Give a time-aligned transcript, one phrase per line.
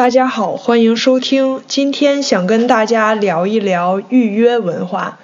[0.00, 1.60] 大家好，欢迎收听。
[1.66, 5.18] 今天想跟大家聊一聊预约文化。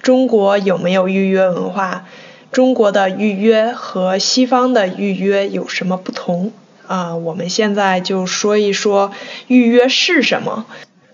[0.00, 2.06] 中国有没有预约文化？
[2.50, 6.50] 中国的预约和西方的预约有什么不同？
[6.86, 9.12] 啊，我们现在就说一说
[9.48, 10.64] 预约是什么。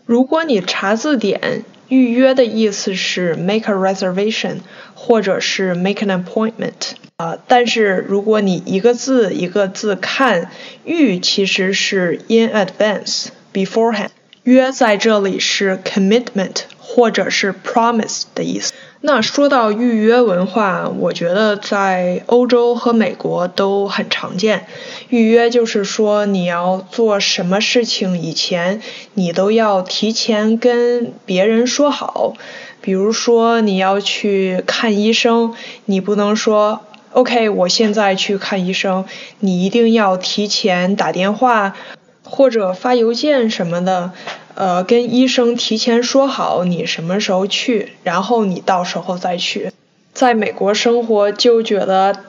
[0.07, 4.59] 如果你查字典，预约的意思是 make a reservation，
[4.95, 6.93] 或者是 make an appointment。
[7.17, 10.51] 啊，但是如果你一个字一个字看，
[10.85, 14.11] 预其实是 in advance，beforehand，
[14.49, 18.73] 约在这里是 commitment 或者是 promise 的意思。
[19.03, 24.67] 那说到预约文化，我觉得在欧洲和美国都很常见。
[25.11, 28.81] 预约就是说你要做什么事情以前，
[29.13, 32.33] 你都要提前跟别人说好。
[32.81, 36.81] 比如说你要去看医生，你不能说。
[37.13, 39.05] OK，我现在去看医生，
[39.41, 41.75] 你一定要提前打电话
[42.23, 44.13] 或者发邮件什么的，
[44.59, 49.71] 呃，跟医生提前说好你什么时候去，然后你到时候再去。
[50.13, 52.25] 在美国生活就觉得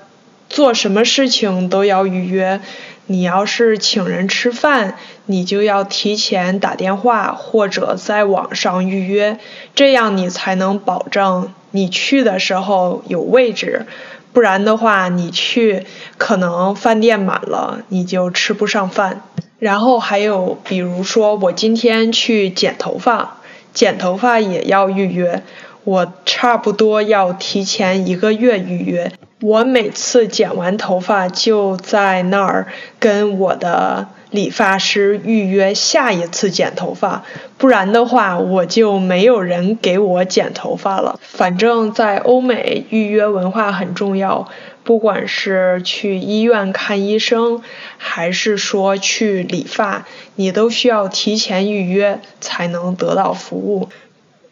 [0.48, 2.62] 做什么事情都要预约，
[3.08, 4.94] 你要是请人吃饭，
[5.26, 9.39] 你就要提前打电话或者在网上预约，
[9.73, 13.88] 这样你才能保证你去的时候有位置。
[14.32, 15.88] 不然的话，你去
[16.20, 19.23] 可能饭店满了，你就吃不上饭。
[19.60, 23.38] 然后还有，比如说我今天去剪头发，
[23.74, 25.44] 剪头发也要预约，
[25.84, 29.12] 我差不多要提前一个月预约。
[29.42, 32.68] 我每次剪完头发就在那儿
[33.00, 34.08] 跟我的。
[34.32, 37.23] 理发师预约下一次剪头发，
[37.58, 41.20] 不然的话我就没有人给我剪头发了。
[41.23, 44.48] 反正，在欧美预约文化很重要，
[44.90, 47.62] 不管是去医院看医生，
[48.00, 53.90] 还是说去理发，你都需要提前预约才能得到服务。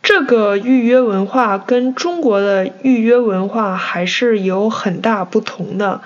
[0.04, 6.02] 这个预约文化跟中国的预约文化还是有很大不同的。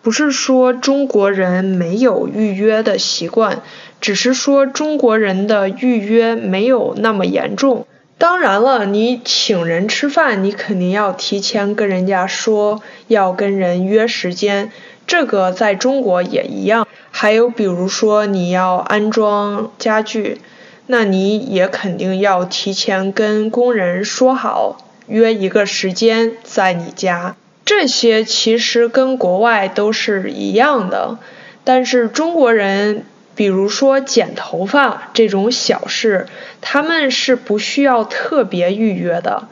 [0.00, 3.62] 不是说中国人没有预约的习惯，
[4.00, 7.88] 只是说中国人的预约没有那么严重。
[8.22, 14.70] 当然了，你请人吃饭，你肯定要提前跟人家说，要跟人约时间，
[15.08, 16.86] 这个在中国也一样。
[17.10, 20.40] 还有比如说你要安装家具，
[20.86, 24.78] 那你也肯定要提前跟工人说好，
[25.08, 27.34] 约一个时间在你家。
[27.64, 31.18] 这些其实跟国外都是一样的，
[31.64, 36.26] 但是中国人，比如说剪头发这种小事，
[36.60, 39.48] 他们是不需要特别预约的。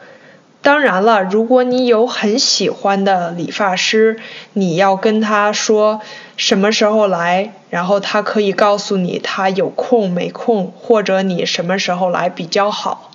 [0.62, 4.20] 当然了，如果你有很喜欢的理发师，
[4.52, 6.02] 你要跟他说
[6.36, 13.10] 什么时候来，然后他可以告诉你他有空没空，或者你什么时候来比较好。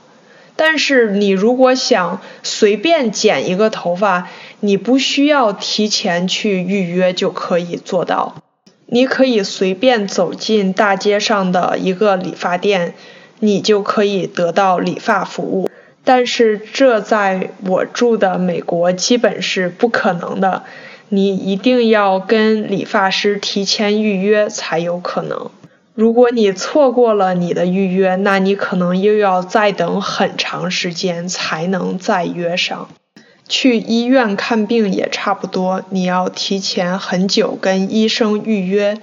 [0.56, 4.30] 但是你如果想随便剪一个头发，
[4.62, 8.34] 你不需要提前去预约就可以做到。
[8.88, 12.94] 你可以随便走进大街上的一个理发店，
[13.40, 15.70] 你就可以得到理发服务。
[16.04, 20.64] 但是这在我住的美国基本是不可能的，
[21.10, 25.50] 你一定要跟理发师提前预约才有可能。
[25.96, 32.90] 如果你错过了你的预约，那你可能又要再等很长时间才能再约上。
[33.48, 38.98] 去医院看病也差不多，你要提前很久跟医生预约，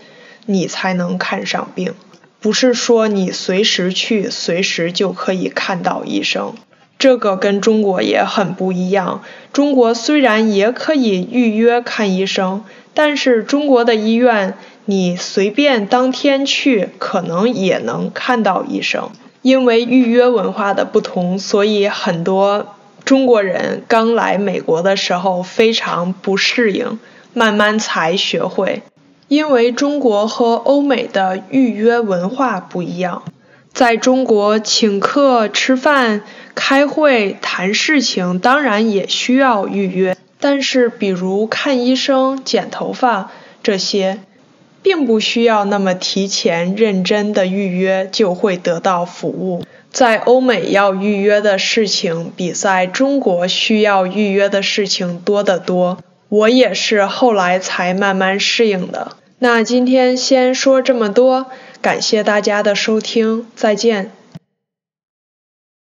[0.46, 1.94] 你才能看上病。
[2.40, 6.54] 不是说你随时去，随时就可以看到医生。
[6.98, 9.22] 这个跟中国也很不一样。
[9.52, 12.64] 中国虽然也可以预约看医生，
[12.94, 14.54] 但是中国的医院。
[14.84, 19.10] 你随便当天去，可能也能看到医生。
[19.40, 22.74] 因为预约文化的不同，所以很多
[23.04, 26.98] 中国人刚来美国的时候非常不适应，
[27.34, 28.82] 慢慢才学会。
[29.28, 33.22] 因为中国和欧美的预约文化不一样，
[33.72, 36.22] 在中国请客吃饭、
[36.54, 40.16] 开会、谈事情，当然也需要预约。
[40.38, 43.30] 但是，比如看医生、剪头发
[43.62, 44.20] 这些。
[44.82, 49.64] 并不需要那么提前认真的预约就会得到服务。
[49.90, 55.98] 在欧美要预约的事情比在中国需要预约的事情多得多。
[56.28, 59.16] 我也是后来才慢慢适应的。
[59.38, 61.46] 那今天先说这么多，
[61.82, 64.12] 感谢大家的收听，再见。